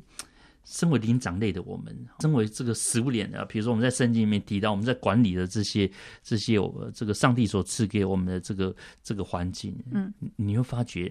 [0.69, 5.89] 身为灵长类的我们，身为这个食物链的，比如说我们在圣经里面提到，我们在管理的这些
[6.21, 6.59] 这些，
[6.93, 11.09] 这个上帝所赐给我们的这个这个环境，嗯，你会发觉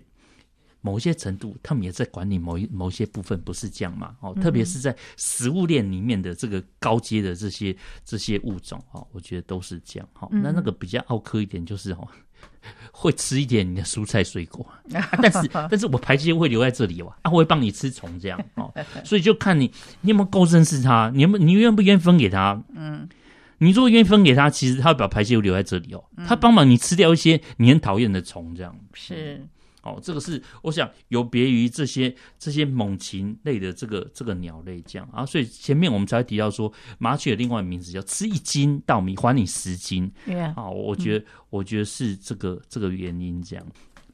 [0.83, 4.15] 某些程度，他们也在管理某一某些部分，不是这样嘛？
[4.21, 10.07] 哦，特别是在食物链里面的这个高阶的这些这些物种，哦，我觉得都是这样。
[10.13, 12.07] 好，那那个比较奥科一点就是哦。
[13.07, 18.73] 会吃一点你的蔬菜水果，啊、 但是 但是我排泄会留在这里哇，啊，会帮你吃虫这样哦，
[19.05, 22.61] 所以就看你你有没有够认识它，你有没有你愿不愿意分给他？
[22.75, 23.09] 嗯，
[23.59, 28.75] 你如果愿意分给他，其实他会把排泄物留在这里哦，他帮忙你吃掉一些你很讨厌的虫这样。
[28.93, 29.47] 是。
[29.87, 40.11] 哦，这个是我想有别于这些这些猛禽类的这个这个鸟类这样啊，所以前面我们才会提到说，麻雀的另外一个名字叫吃一斤稻米还你十斤。
[40.55, 43.67] 啊我觉得、嗯、我觉得是这个这个原因这样。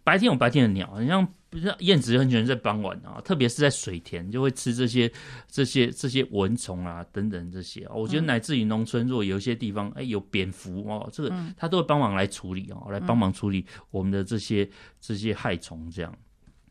[0.05, 5.12] 白天有白天的鸟，你像不是燕子很喜欢在傍晚啊，特别是在水田就会吃这些
[5.51, 7.87] 这些这些蚊虫啊等等这些。
[7.95, 14.67] 我觉得乃至于农村，如果有一些地方哎有蝙蝠哦，这个它都会帮忙来处理哦，来帮忙处理我们的这些
[14.99, 16.17] 这些害虫这样。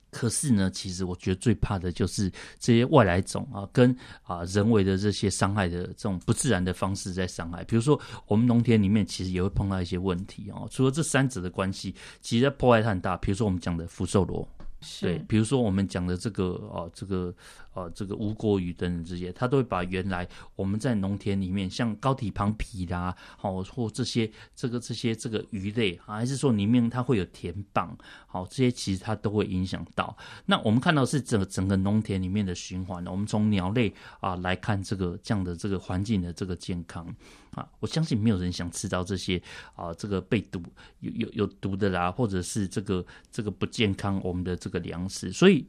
[0.09, 7.63] 可是呢，其实我觉得最怕的就是这些外来种啊，跟啊人为的这些伤害的这种不自然的方式在伤害。
[7.63, 10.67] 比如说，我们农田里面其实也会碰到一些问题哦。
[10.69, 13.15] 除了这三者的关系，其实破坏它很大。
[13.15, 14.60] 比如说我们讲的福寿螺，是
[15.01, 17.33] 对，比如说我们讲的这个啊这个。
[17.73, 27.89] 呃，这个吴郭鱼等等这些，它都会把原来我们在农田里面，像高体旁皮啦，好或这些这个这些这个鱼类，还是说里面它会有田蚌，
[28.27, 30.17] 好这些其实它都会影响到。
[30.45, 37.07] 那我们看到是整个整个农田里面的循环，我们从鸟类啊来看这个这样的这个环境的这个健康
[37.51, 39.41] 啊，我相信没有人想吃到这些
[39.75, 40.61] 啊这个被毒
[40.99, 45.65] 有有有毒的啦，或者是这个这个不健康我们的这个粮食，所以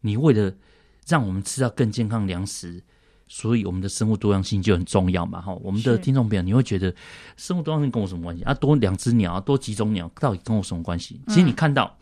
[0.00, 0.50] 你为了。
[1.06, 2.82] 让我们吃到更健康粮食，
[3.28, 5.40] 所以我们的生物多样性就很重要嘛！
[5.40, 6.94] 哈，我们的听众朋友，你会觉得
[7.36, 8.54] 生物多样性跟我什么关系啊？
[8.54, 11.20] 多两只鸟啊，多几种鸟，到底跟我什么关系？
[11.28, 11.96] 其实你看到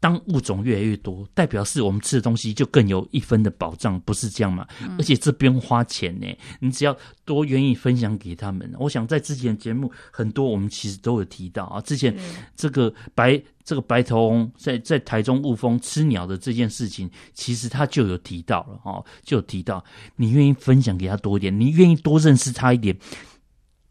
[0.00, 4.66] 当物种越来越多，代表是我们吃的东西就更有一分的保障，不是这样吗？
[4.82, 6.26] 嗯、而且这不用花钱呢，
[6.58, 6.96] 你只要
[7.26, 8.68] 多愿意分享给他们。
[8.78, 12.16] 我想在之前节目很多，我们其实都有提到啊，之前
[12.56, 19.84] 这个白这个白头翁在在台中雾峰吃鸟的这件事情，其实他就有提到了哦，就有提到
[20.16, 22.96] 你愿意分享给他多一点，你愿意多认识他一点。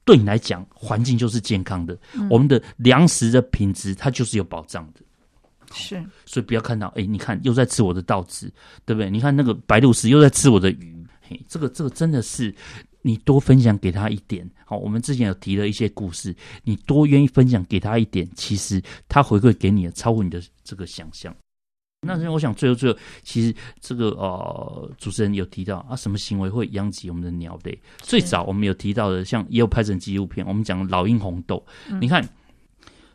[0.06, 5.02] 对你来讲，环境就是健康的，嗯、我们的粮食的品质它就是有保障的，
[5.74, 8.52] 是，所以不要看到，哎，你看又在吃我的稻子，
[8.86, 9.10] 对不对？
[9.10, 12.54] 你看那个白鹭鸶又在吃我的鱼，嘿，这个这个真的是
[13.02, 21.36] 你多分享给他一点，好，我们之前有提了一些故事，你多愿意分享给他一点，其实他回馈给你的超乎你的这个想象。
[22.02, 27.78] 那我想最后最后，其实这个呃，主持人有提到啊，什么行为会殃及我们的鸟类？
[27.98, 32.26] 最早我们有提到的，像也有拍成纪录片，我们讲老鹰红豆，嗯、你看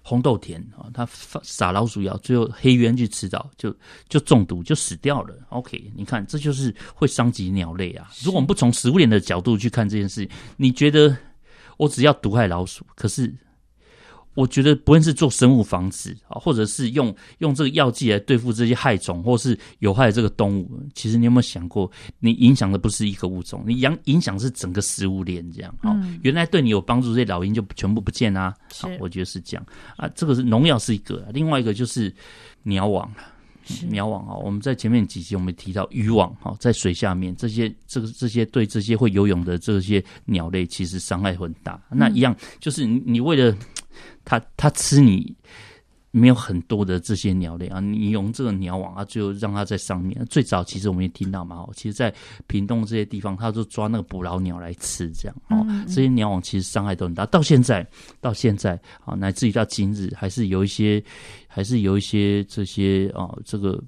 [0.07, 1.09] 红豆田啊，他
[1.43, 3.75] 撒老鼠药，最后黑鸢去吃到，就
[4.07, 5.35] 就中毒就死掉了。
[5.49, 8.11] OK，你看这就是会伤及鸟类啊。
[8.23, 11.17] 如果我们不从食物链的角度去看这件事情，你觉得
[11.79, 13.35] 我只要毒害老鼠，可是？
[14.35, 25.75] 我觉得不论是做生物防治啊，或者是用用这个药剂来对付这些害虫，或是有害的这个动物，其实你有没有想过，你影响的不是一个物种，你影影响是整个食物链这样。
[25.85, 28.53] 嗯，原来对你有帮助这些老鹰就全部不见啊。
[28.81, 29.65] 好，我觉得是这样
[29.97, 30.09] 啊。
[30.17, 32.13] 这个是农药是一个，另外一个就是
[32.65, 33.11] 鸟网。
[33.89, 41.81] 鸟网啊，我们在前面几集我们提到渔网哈，在水下面这些这个这些对这些会游泳的这些鸟类，其实伤害很大。
[41.89, 43.57] 那一样就是你你为了。
[44.25, 45.35] 它它吃你
[46.11, 50.25] 没有很多的这些鸟类啊，你用这个鸟网啊，就让它在上面。
[50.31, 52.15] 最早其实我们也听到嘛，其实，在
[52.47, 55.67] 屏东这些地方，它就抓那个捕捞鸟来吃，这样哦。
[55.89, 57.27] 这些鸟网其实伤害都很大。
[57.27, 57.85] 到现在，
[58.21, 61.03] 到现在啊，乃至于到今日，还是有一些，
[61.49, 63.83] 还是有一些这些啊，这个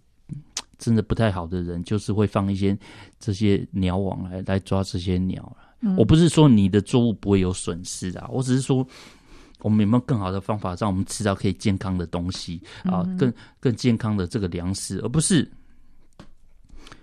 [0.78, 2.76] 真的不太好的人，就是会放一些
[3.20, 5.56] 这些鸟网来来抓这些鸟。
[5.96, 8.84] 我不是说你的作物不会有损失啊，我只是说。
[9.66, 13.02] 我们有没有更好的方法，让我们吃到可以健康的东西啊？
[13.18, 15.50] 更更健康的这个粮食，而不是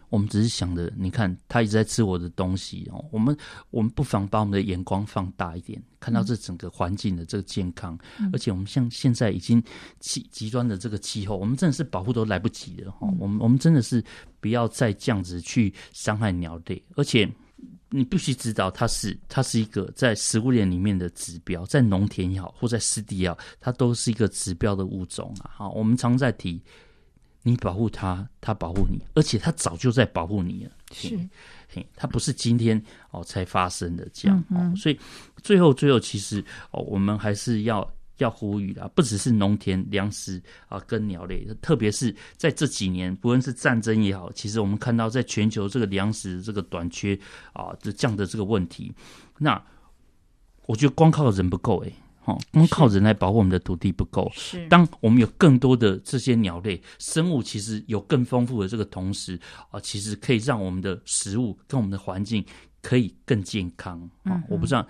[0.07, 3.03] 我们只是想着，你看他一直在吃我的东西哦。
[3.11, 3.35] 我们
[3.69, 7.99] 我们不妨把我们的眼光放大一点，看到这整个环境的这个健康。
[8.31, 9.61] 而且我们像现在已经
[9.99, 12.99] 极极端的这个气候，我们真的是保护都来不及了哈。
[13.19, 14.01] 我们我们真的是
[14.39, 17.29] 不要再这样子去伤害鸟类，而且。
[17.95, 25.51] 你必须知道，它是它是一个在食物链里面的指标，在农田也好，或在湿地也好，它都是一个指标的物种啊。
[25.53, 26.59] 好，我们常在提，
[27.43, 30.71] 你保护它，它保护你，而且它早就在保护你了。
[30.91, 31.15] 是，
[31.69, 34.43] 嘿，它不是今天哦才发生的这样。
[34.49, 34.75] 嗯嗯。
[34.75, 34.99] 所以
[35.43, 37.87] 最后最后，其实哦，我们还是要。
[38.23, 47.17] 要呼吁啊，不只是农田粮食啊，跟鸟类，特别是在这几年，不论是战争也好，其实我们看到在全球这个粮食这个短缺
[47.51, 48.91] 啊，这这样的这个问题，
[49.37, 49.61] 那
[50.65, 51.93] 我觉得光靠人不够诶，
[52.23, 54.31] 哦，光靠人来保护我们的土地不够。
[54.33, 59.37] 是，当我们有更多的这些鸟类生物，其实有更丰富的这个同时
[59.69, 62.43] 啊，其实可以让我们的食物跟我们的环境
[62.81, 64.41] 可以更健康啊。
[64.47, 64.87] 我不知道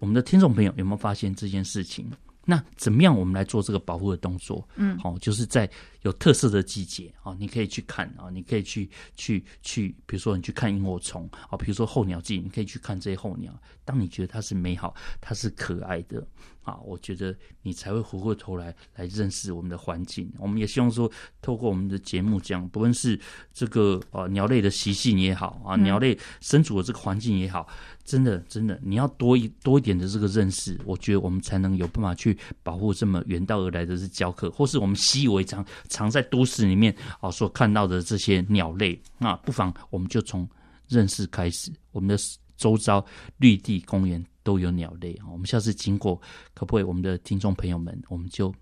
[0.00, 2.10] 我们的听众朋友有没有发现这件事情。
[2.46, 4.66] 那怎么样，我们来做这个保护的动作？
[4.76, 5.68] 嗯，好，就是在
[6.02, 13.52] 有特色的季节啊，你可以去看啊，你可以去去去，比如说你去看萤火虫啊，比如说候鸟季，你可以去看这些候鸟。
[13.84, 16.26] 当你觉得它是美好，它是可爱的
[16.64, 20.30] 啊，我觉得你才会回过头来来认识我们的环境。
[20.38, 21.10] 我们也希望说，
[21.40, 23.18] 透过我们的节目讲，不论是
[23.52, 27.68] 这个啊鸟类的习性也好啊，鸟类身处的这个环境也好。
[28.04, 39.00] 真的，真的，你要多一多一点的这个认识，我觉得我们才能有办法去保护这么远道而来的是教课，或是我们习以为常常在都市里面啊所看到的这些鸟类。
[39.16, 40.46] 那不妨我们就从
[40.86, 42.22] 认识开始，我们的
[42.58, 43.02] 周遭
[43.38, 45.26] 绿地公园都有鸟类啊。
[45.32, 46.14] 我们下次经过，
[46.54, 48.54] 可不可以我们的听众朋友们，我们就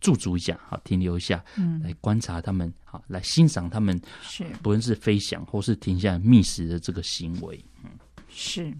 [0.00, 7.90] 驻足一下，好停留一下，嗯，来观察他们，好来欣赏他们，是不论是飞翔或是停下来觅食的这个行为，嗯。
[8.28, 8.72] 是，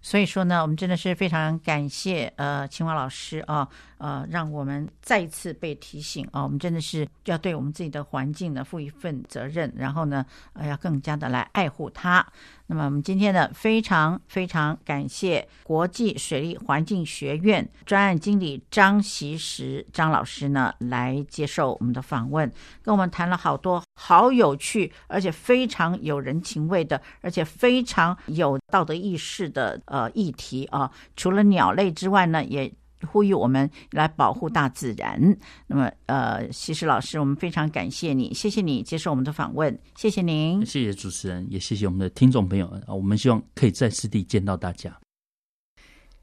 [0.00, 12.26] 所以说呢，我们真的是非常感谢呃青华老师啊，呃，让我们再一次被提醒啊，我们真的是要对我们自己的环境呢负一份责任，然后呢，呃，要更加的来爱护它。
[12.66, 22.50] 那么我们今天呢，非常非常感谢国际水利环境学院专案经理张习石张老师呢，来接受我们的访问，
[22.82, 30.88] 跟我们谈了好多好有趣，而且非常有人情味的，而且非常有道德意识的呃议题啊。
[31.16, 32.72] 除了鸟类之外呢，也
[33.08, 35.36] 呼吁我们来保护大自然。
[35.66, 45.07] 那么，呃，西施老师，我们非常感谢你，谢谢你接受我们的访问，谢谢您，谢谢主持人，也谢谢我们的听众朋友啊，我们希望可以在湿地见到大家。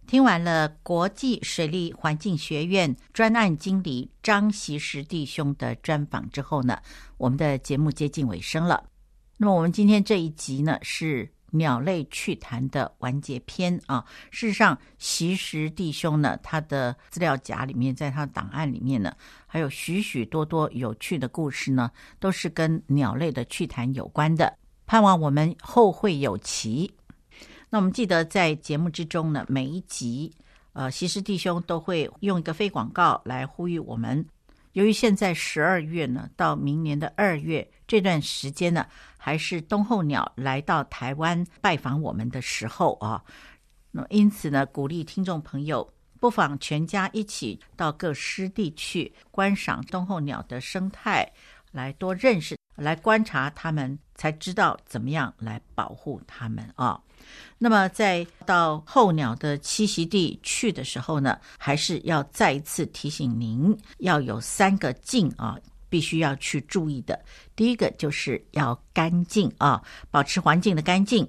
[0.08, 6.80] 听完了国际水利环境学院专案经理张习实弟兄的专访之后呢，
[7.18, 8.84] 我们的节目接近尾声了。
[9.38, 14.06] 那么我们今天这一集呢是鸟类趣谈的完结篇啊。
[14.30, 19.12] 事实上，习实弟兄呢，他的资料夹里面，在他的档案里面呢，
[19.48, 21.90] 还有许许多多有趣的故事呢，
[22.20, 24.56] 都是跟鸟类的趣谈有关的。
[24.86, 26.95] 盼望我们后会有期。
[27.76, 30.34] 那我们记得在节目之中呢，每一集，
[30.72, 34.26] 呃，锡时弟兄都会用一个非广告来呼吁我们。
[34.72, 43.22] 由于现在十二月呢，到明年的二月这段时间呢，还是冬候鸟来到台湾拜访我们的时候啊。
[43.92, 51.30] 那因此呢，鼓励听众朋友不妨全家一起到各湿地去观赏冬候鸟的生态，
[51.74, 57.02] 来多认识，来观察它们，才知道怎么样来保护它们啊。
[57.58, 65.58] 那么，在到候鸟的栖息地去的时候呢，还是要再一次提醒您，要有三个净啊，
[65.90, 67.18] 必须要去注意的。
[67.56, 71.28] 第一个就是要干净啊，保持环境的干净。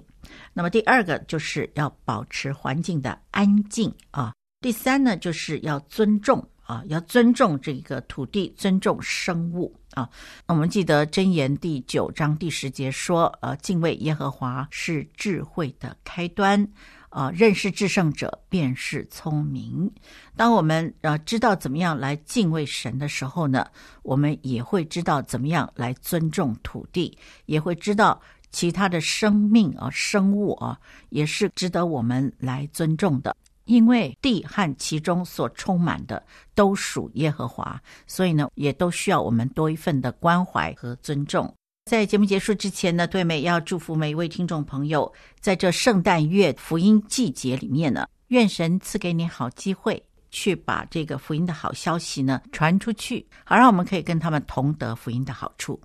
[0.53, 4.33] 那么第二个就是要保持环境的安静啊。
[4.61, 9.75] 第三呢，就是要尊重啊，要尊重这个土地，尊重生物。
[9.93, 10.11] 啊，
[10.47, 16.69] 我们记得箴言第九章第十节说，呃，敬畏耶和华是智慧的开端，
[17.09, 19.91] 啊，认识至圣者便是聪明。
[20.37, 23.67] 当我们呃知道怎么样来敬畏神的时候呢，
[24.03, 33.35] 我们也会知道怎么样来尊重土地，也会知道其他的生命啊、生物啊，也是值得我们来尊重的。
[33.67, 41.55] 因为地和其中所充满的都属耶和华，所以呢，也都需要我们多一份的关怀和尊重。
[41.85, 55.81] 在节目结束之前呢，对美要祝福每一位听众朋友，在这圣诞月福音季节里面呢，愿神赐给你好机会，去把这个福音的好消息呢传出去，好让我们可以跟他们同得福音的好处。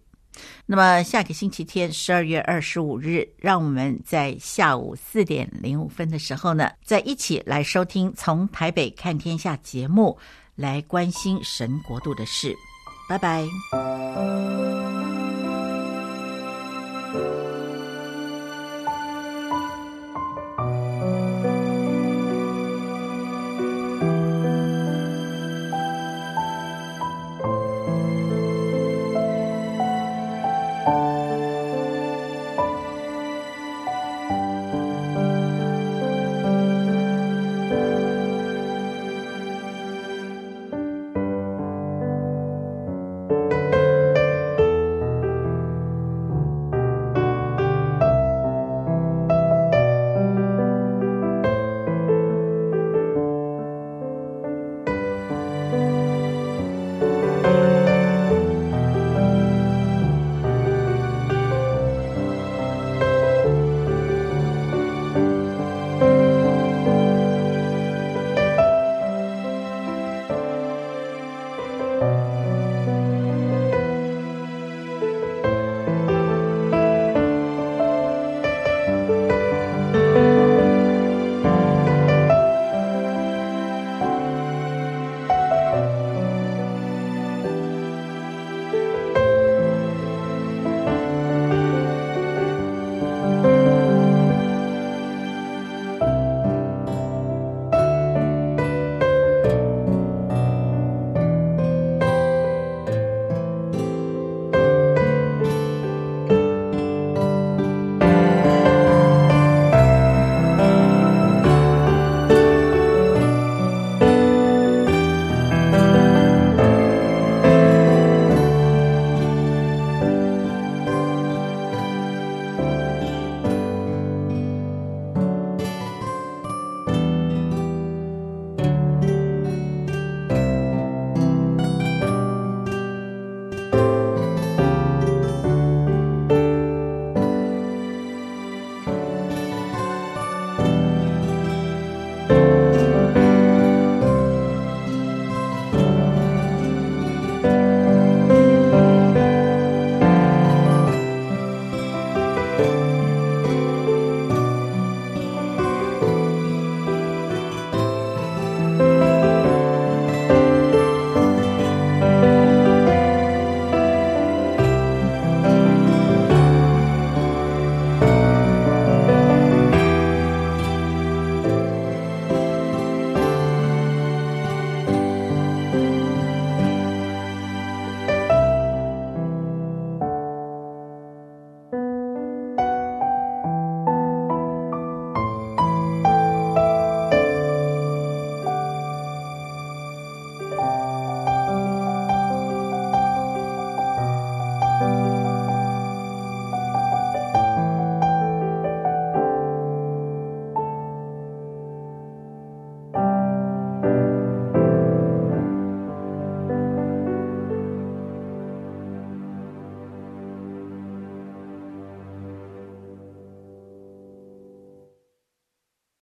[0.66, 10.18] 那么下个星期天，十二月二十五日，让我们在下午四点零五分的时候呢，再一起来收听《从台北看天下》节目，
[10.56, 12.56] 来关心神国度的事。
[13.10, 13.46] 拜拜。